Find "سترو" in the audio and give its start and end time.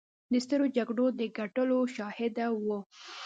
0.43-0.65